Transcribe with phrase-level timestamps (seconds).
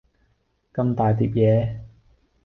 [0.73, 1.79] 咁大疊嘢